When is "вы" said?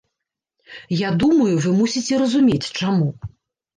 1.67-1.75